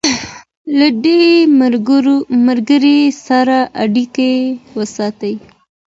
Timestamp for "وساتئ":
4.77-5.35